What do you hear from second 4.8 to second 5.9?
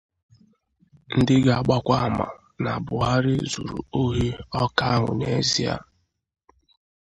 ahụ n'ezie.